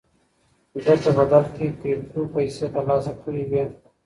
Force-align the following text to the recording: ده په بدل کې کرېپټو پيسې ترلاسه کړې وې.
ده 0.83 0.93
په 1.03 1.09
بدل 1.17 1.43
کې 1.55 1.65
کرېپټو 1.79 2.21
پيسې 2.33 2.65
ترلاسه 2.73 3.11
کړې 3.21 3.43
وې. 3.51 3.63